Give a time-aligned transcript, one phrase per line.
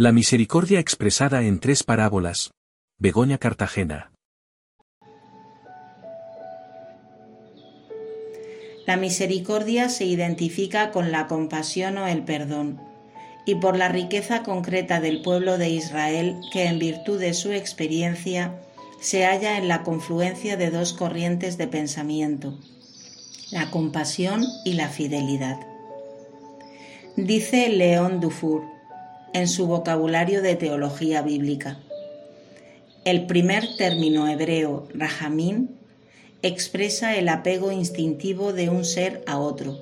[0.00, 2.52] La misericordia expresada en tres parábolas.
[2.98, 4.12] Begoña Cartagena.
[8.86, 12.80] La misericordia se identifica con la compasión o el perdón,
[13.44, 18.58] y por la riqueza concreta del pueblo de Israel que en virtud de su experiencia
[19.02, 22.58] se halla en la confluencia de dos corrientes de pensamiento,
[23.50, 25.58] la compasión y la fidelidad.
[27.16, 28.79] Dice León Dufour
[29.32, 31.78] en su vocabulario de teología bíblica.
[33.04, 35.78] El primer término hebreo, rahamín,
[36.42, 39.78] expresa el apego instintivo de un ser a otro.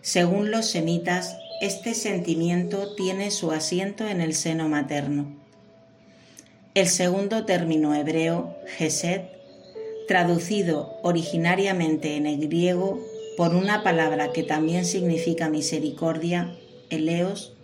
[0.00, 5.36] Según los semitas, este sentimiento tiene su asiento en el seno materno.
[6.74, 9.22] El segundo término hebreo, gesed,
[10.08, 13.00] traducido originariamente en el griego
[13.36, 16.56] por una palabra que también significa misericordia,
[16.90, 17.54] eleos,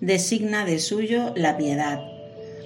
[0.00, 2.00] designa de suyo la piedad,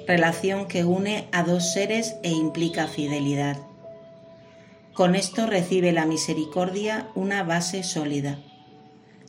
[0.06, 3.58] relación que une a dos seres e implica fidelidad.
[4.94, 8.38] Con esto recibe la misericordia una base sólida.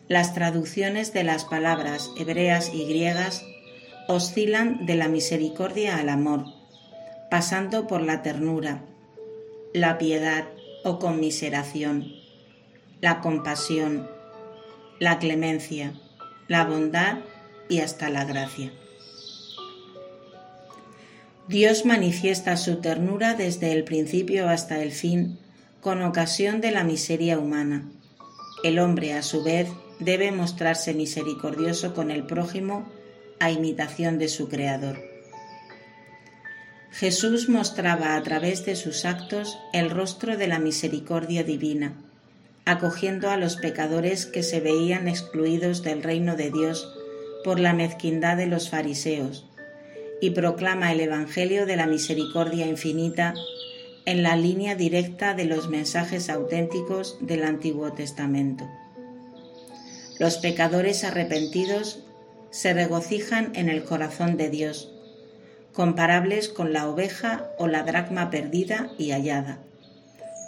[0.07, 3.43] Las traducciones de las palabras hebreas y griegas
[4.07, 6.45] oscilan de la misericordia al amor,
[7.29, 8.81] pasando por la ternura,
[9.73, 10.45] la piedad
[10.83, 12.19] o conmiseración
[13.01, 14.09] la compasión,
[14.99, 15.93] la clemencia,
[16.47, 17.19] la bondad
[17.69, 18.73] y hasta la gracia.
[21.47, 25.39] Dios manifiesta su ternura desde el principio hasta el fin
[25.79, 27.89] con ocasión de la miseria humana.
[28.63, 32.87] El hombre, a su vez, debe mostrarse misericordioso con el prójimo
[33.39, 34.99] a imitación de su Creador.
[36.91, 41.95] Jesús mostraba a través de sus actos el rostro de la misericordia divina
[42.69, 46.93] acogiendo a los pecadores que se veían excluidos del reino de Dios
[47.43, 49.45] por la mezquindad de los fariseos,
[50.21, 53.33] y proclama el Evangelio de la misericordia infinita
[54.05, 58.67] en la línea directa de los mensajes auténticos del Antiguo Testamento.
[60.19, 62.03] Los pecadores arrepentidos
[62.49, 64.91] se regocijan en el corazón de Dios,
[65.71, 69.59] comparables con la oveja o la dracma perdida y hallada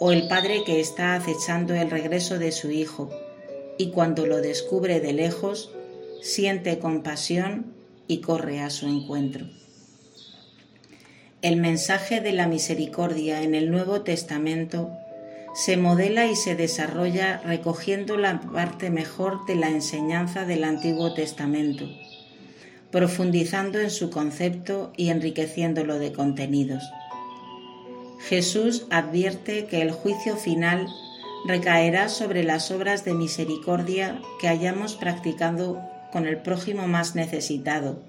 [0.04, 3.08] o el padre que está acechando el regreso de su hijo
[3.78, 5.70] y cuando lo descubre de lejos,
[6.22, 7.74] siente compasión
[8.06, 9.46] y corre a su encuentro.
[11.42, 14.92] El mensaje de la misericordia en el Nuevo Testamento
[15.54, 21.86] se modela y se desarrolla recogiendo la parte mejor de la enseñanza del Antiguo Testamento,
[22.92, 26.84] profundizando en su concepto y enriqueciéndolo de contenidos.
[28.20, 30.86] Jesús advierte que el juicio final
[31.44, 38.02] recaerá sobre las obras de misericordia que hayamos practicado con el prójimo más necesitado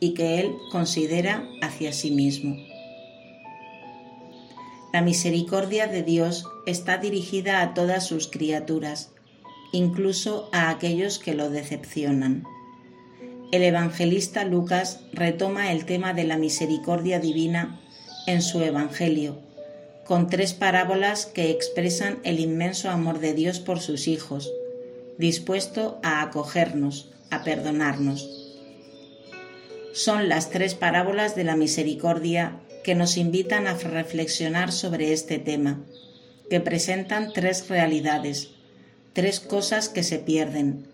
[0.00, 2.56] y que Él considera hacia sí mismo.
[4.92, 9.10] La misericordia de Dios está dirigida a todas sus criaturas,
[9.72, 12.44] incluso a aquellos que lo decepcionan.
[13.52, 17.80] El evangelista Lucas retoma el tema de la misericordia divina
[18.26, 19.46] en su Evangelio
[20.06, 24.52] con tres parábolas que expresan el inmenso amor de Dios por sus hijos,
[25.18, 28.28] dispuesto a acogernos, a perdonarnos.
[29.92, 35.80] Son las tres parábolas de la misericordia que nos invitan a reflexionar sobre este tema,
[36.50, 38.50] que presentan tres realidades,
[39.12, 40.86] tres cosas que se pierden,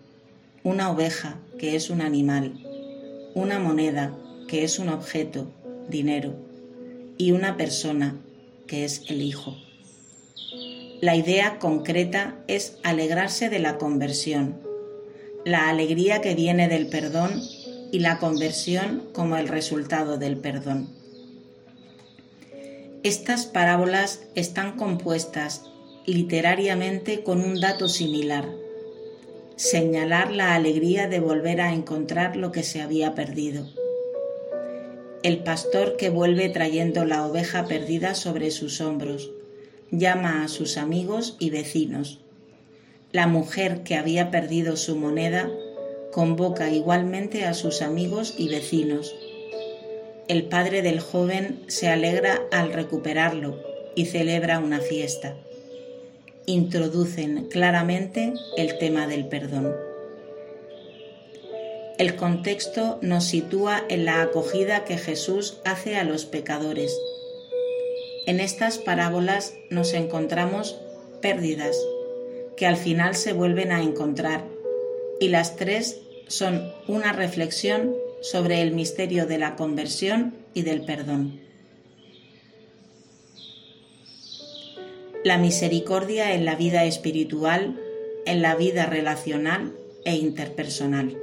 [0.63, 2.53] una oveja, que es un animal,
[3.35, 4.17] una moneda,
[4.47, 5.51] que es un objeto,
[5.89, 6.35] dinero,
[7.17, 8.15] y una persona,
[8.65, 9.57] que es el Hijo.
[11.01, 14.61] La idea concreta es alegrarse de la conversión,
[15.45, 17.41] la alegría que viene del perdón
[17.91, 20.89] y la conversión como el resultado del perdón.
[23.03, 25.63] Estas parábolas están compuestas
[26.05, 28.49] literariamente con un dato similar,
[29.55, 33.67] señalar la alegría de volver a encontrar lo que se había perdido
[35.23, 39.31] el pastor que vuelve trayendo la oveja perdida sobre sus hombros.
[39.89, 42.19] Llama a sus amigos y vecinos.
[43.13, 45.47] La mujer que había perdido su moneda
[46.11, 49.15] convoca igualmente a sus amigos y vecinos.
[50.27, 53.61] El padre del joven se alegra al recuperarlo
[53.93, 55.35] y celebra una fiesta.
[56.47, 59.75] Introducen claramente el tema del perdón.
[61.99, 66.99] El contexto nos sitúa en la acogida que Jesús hace a los pecadores.
[68.25, 70.79] En estas parábolas nos encontramos
[71.21, 71.77] pérdidas
[72.57, 74.45] que al final se vuelven a encontrar
[75.19, 81.39] y las tres son una reflexión sobre el misterio de la conversión y del perdón.
[85.23, 87.79] La misericordia en la vida espiritual,
[88.25, 89.73] en la vida relacional
[90.05, 91.17] e interpersonal.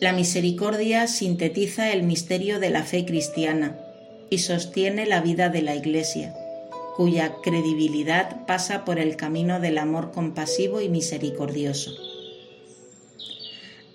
[0.00, 3.78] La misericordia sintetiza el misterio de la fe cristiana
[4.30, 6.34] y sostiene la vida de la Iglesia,
[6.96, 11.90] cuya credibilidad pasa por el camino del amor compasivo y misericordioso.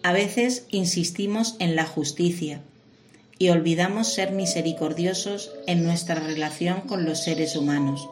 [0.04, 2.62] A veces insistimos en la justicia
[3.40, 8.08] y olvidamos ser misericordiosos en nuestra relación con los seres humanos.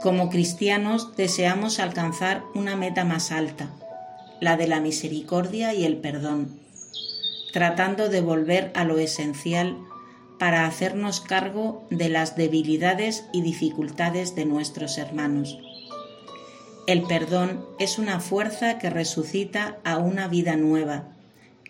[0.00, 3.70] Como cristianos deseamos alcanzar una meta más alta,
[4.40, 6.58] la de la misericordia y el perdón,
[7.52, 9.76] tratando de volver a lo esencial
[10.42, 15.56] para hacernos cargo de las debilidades y dificultades de nuestros hermanos.
[16.88, 21.04] El perdón es una fuerza que resucita a una vida nueva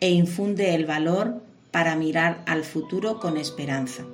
[0.01, 4.07] e infunde el valor para mirar al futuro con esperanza.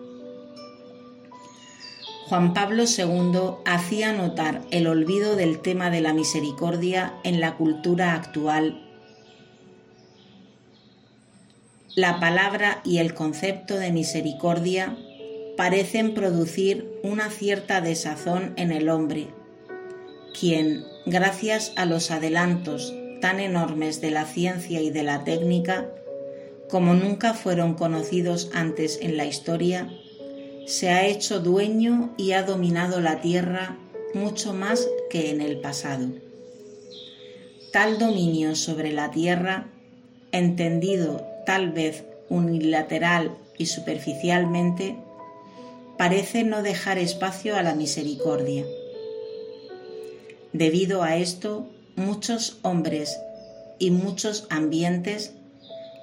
[2.27, 8.15] Juan Pablo II hacía notar el olvido del tema de la misericordia en la cultura
[8.15, 8.88] actual.
[11.99, 14.97] La palabra y el concepto de misericordia
[15.57, 19.27] parecen producir una cierta desazón en el hombre
[20.39, 25.91] quien, gracias a los adelantos tan enormes de la ciencia y de la técnica,
[26.71, 29.91] como nunca fueron conocidos antes en la historia,
[30.69, 33.77] se ha hecho dueño y ha dominado la Tierra
[34.15, 36.07] mucho más que en el pasado.
[37.73, 39.67] Tal dominio sobre la Tierra,
[40.31, 44.99] entendido tal vez unilateral y superficialmente,
[45.97, 48.67] parece no dejar espacio a la misericordia
[50.53, 51.67] Debido a esto,
[51.97, 53.19] muchos hombres
[53.79, 55.33] y muchos ambientes,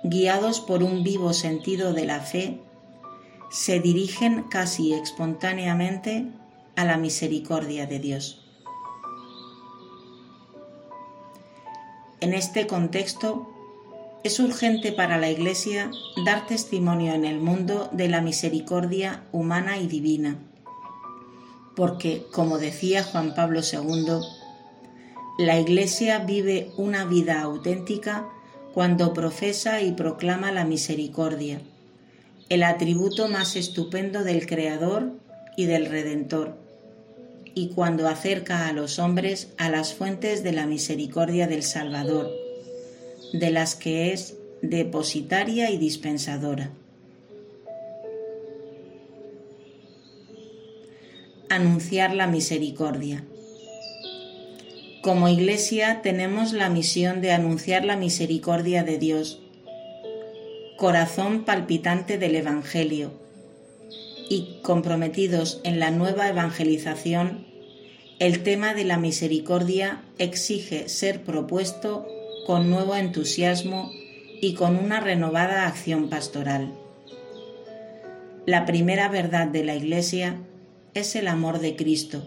[0.03, 2.59] guiados por un vivo sentido de la fe,
[3.51, 6.25] se dirigen casi espontáneamente
[6.75, 8.41] a la misericordia de Dios.
[12.19, 13.54] En este contexto,
[14.25, 15.91] es urgente para la Iglesia
[16.25, 20.39] dar testimonio en el mundo de la misericordia humana y divina.
[21.75, 24.21] Porque, como decía Juan Pablo II,
[25.37, 28.27] la Iglesia vive una vida auténtica
[28.73, 31.61] cuando profesa y proclama la misericordia,
[32.49, 35.11] el atributo más estupendo del Creador
[35.55, 36.57] y del Redentor,
[37.53, 42.44] y cuando acerca a los hombres a las fuentes de la misericordia del Salvador,
[43.33, 46.71] de las que es depositaria y dispensadora.
[51.55, 53.23] anunciar la misericordia.
[55.01, 59.39] Como iglesia tenemos la misión de anunciar la misericordia de Dios,
[60.77, 63.13] corazón palpitante del Evangelio,
[64.29, 67.45] y comprometidos en la nueva evangelización,
[68.19, 72.07] el tema de la misericordia exige ser propuesto
[72.45, 73.91] con nuevo entusiasmo
[74.39, 76.71] y con una renovada acción pastoral.
[78.45, 80.37] La primera verdad de la Iglesia
[80.93, 82.23] es el amor de Cristo,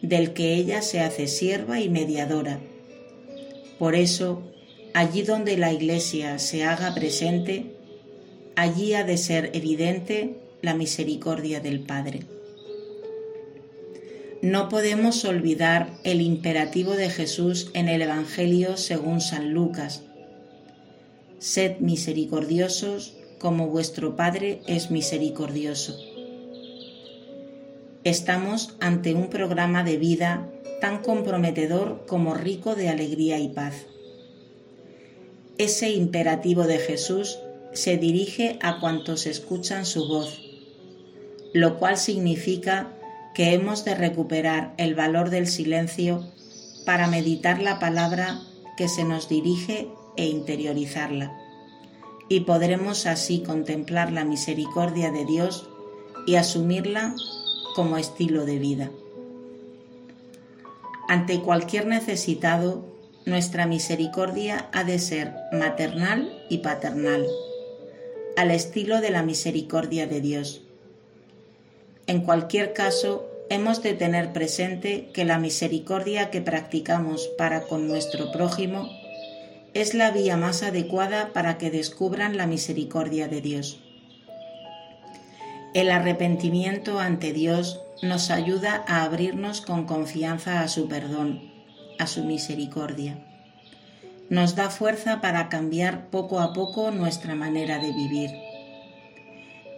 [0.00, 2.58] del que ella se hace sierva y mediadora.
[3.78, 4.42] Por eso,
[4.94, 7.76] allí donde la Iglesia se haga presente,
[8.56, 12.33] allí ha de ser evidente la misericordia del Padre.
[14.44, 20.02] No podemos olvidar el imperativo de Jesús en el Evangelio según San Lucas.
[21.38, 25.98] Sed misericordiosos como vuestro Padre es misericordioso.
[28.04, 30.46] Estamos ante un programa de vida
[30.78, 33.86] tan comprometedor como rico de alegría y paz.
[35.56, 37.38] Ese imperativo de Jesús
[37.72, 40.38] se dirige a cuantos escuchan su voz,
[41.54, 42.92] lo cual significa
[43.34, 46.24] que hemos de recuperar el valor del silencio
[46.86, 48.40] para meditar la palabra
[48.76, 51.36] que se nos dirige e interiorizarla,
[52.28, 55.68] y podremos así contemplar la misericordia de Dios
[56.26, 57.14] y asumirla
[57.74, 58.90] como estilo de vida.
[61.08, 62.84] Ante cualquier necesitado,
[63.26, 67.26] nuestra misericordia ha de ser maternal y paternal,
[68.36, 70.63] al estilo de la misericordia de Dios.
[72.06, 78.30] En cualquier caso, hemos de tener presente que la misericordia que practicamos para con nuestro
[78.30, 78.88] prójimo
[79.72, 83.80] es la vía más adecuada para que descubran la misericordia de Dios.
[85.74, 91.50] El arrepentimiento ante Dios nos ayuda a abrirnos con confianza a su perdón,
[91.98, 93.18] a su misericordia.
[94.30, 98.30] nos da fuerza para cambiar poco a poco nuestra manera de vivir.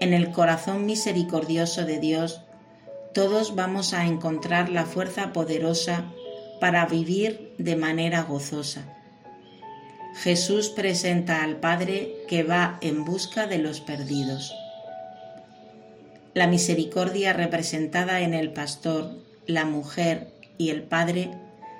[0.00, 2.42] En el corazón misericordioso de Dios,
[3.14, 6.04] todos vamos a encontrar la fuerza poderosa
[6.60, 8.82] para vivir de manera gozosa.
[10.16, 14.54] Jesús presenta al Padre que va en busca de los perdidos.
[16.34, 19.12] La misericordia representada en el pastor,
[19.46, 21.30] la mujer y el Padre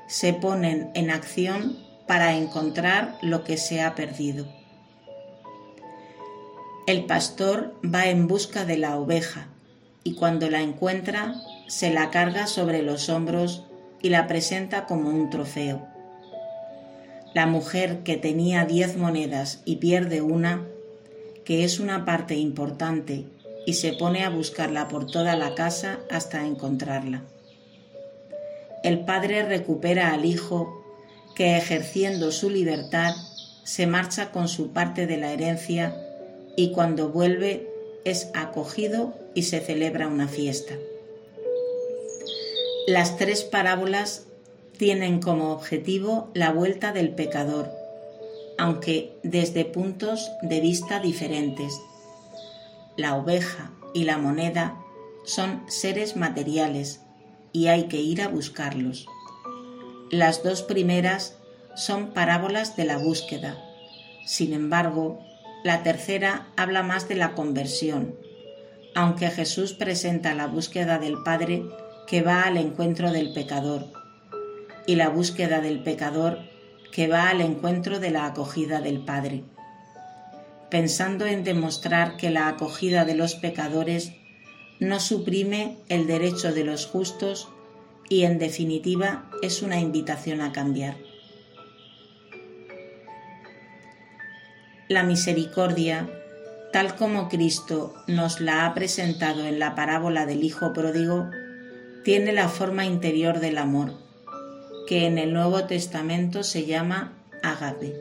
[0.08, 4.46] se ponen en acción para encontrar lo que se ha perdido.
[6.87, 9.49] El pastor va en busca de la oveja
[10.05, 11.35] y cuando la encuentra
[11.66, 13.64] se la carga sobre los hombros
[14.02, 15.85] y la presenta como un trofeo.
[17.35, 20.64] La mujer que tenía diez monedas y pierde una,
[21.45, 23.26] que es una parte importante,
[23.66, 27.25] y se pone a buscarla por toda la casa hasta encontrarla.
[28.85, 30.85] El padre recupera al hijo
[31.35, 33.12] que ejerciendo su libertad
[33.64, 36.06] se marcha con su parte de la herencia
[36.57, 37.69] y cuando vuelve
[38.05, 40.75] es acogido y se celebra una fiesta.
[42.87, 44.27] Las tres parábolas
[44.79, 47.71] tienen como objetivo la vuelta del pecador,
[48.59, 51.79] aunque desde puntos de vista diferentes.
[52.97, 54.81] La oveja y la moneda
[55.25, 57.01] son seres materiales
[57.53, 59.07] y hay que ir a buscarlos.
[60.11, 61.37] Las dos primeras
[61.75, 63.59] son parábolas de la búsqueda.
[64.25, 65.19] Sin embargo,
[65.66, 68.14] la tercera habla más de la conversión,
[68.94, 71.64] aunque Jesús presenta la búsqueda del Padre
[72.06, 73.85] que va al encuentro del pecador
[74.87, 76.38] y la búsqueda del pecador
[76.92, 79.42] que va al encuentro de la acogida del Padre,
[80.70, 84.12] pensando en demostrar que la acogida de los pecadores
[84.78, 87.49] no suprime el derecho de los justos
[88.08, 91.06] y en definitiva es una invitación a cambiar.
[94.88, 96.09] La misericordia,
[96.73, 101.28] tal como Cristo nos la ha presentado en la parábola del Hijo Pródigo,
[102.05, 103.95] tiene la forma interior del amor,
[104.87, 107.97] que en el Nuevo Testamento se llama agape.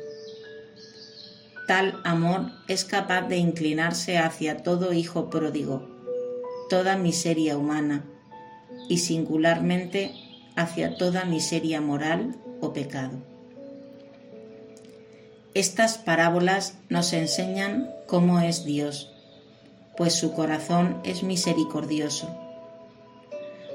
[1.67, 5.89] Tal amor es capaz de inclinarse hacia todo hijo pródigo,
[6.69, 8.05] toda miseria humana
[8.87, 10.11] y singularmente
[10.55, 13.34] hacia toda miseria moral o pecado.
[15.55, 19.13] Estas parábolas nos enseñan cómo es Dios,
[19.95, 22.29] pues su corazón es misericordioso.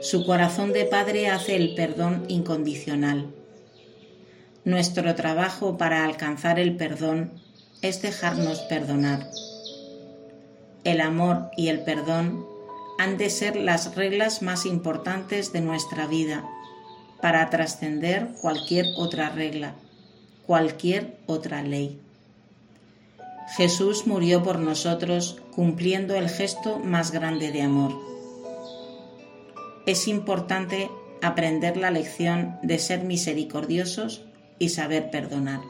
[0.03, 3.33] Su corazón de Padre hace el perdón incondicional.
[4.67, 7.33] Nuestro trabajo para alcanzar el perdón
[7.81, 9.31] es dejarnos perdonar.
[10.85, 12.45] El amor y el perdón
[12.99, 16.45] han de ser las reglas más importantes de nuestra vida
[17.23, 19.77] para trascender cualquier otra regla,
[20.51, 22.01] cualquier otra ley.
[23.57, 27.97] Jesús murió por nosotros cumpliendo el gesto más grande de amor.
[29.87, 30.91] Es importante
[31.23, 34.23] aprender la lección de ser misericordiosos
[34.59, 35.61] y saber perdonar.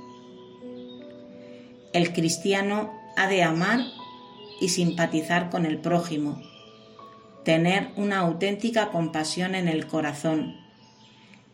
[1.93, 3.81] El cristiano ha de amar
[4.63, 6.41] y simpatizar con el prójimo,
[7.45, 10.57] tener una auténtica compasión en el corazón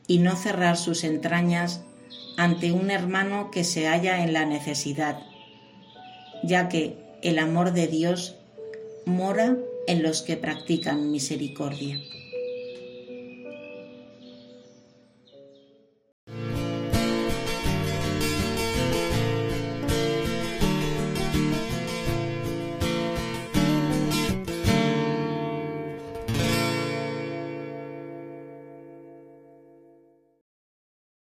[0.07, 1.86] y no cerrar sus entrañas
[2.37, 5.19] ante un hermano que se halla en la necesidad,
[6.43, 8.37] ya que el amor de Dios
[9.05, 11.99] mora en los que practican misericordia.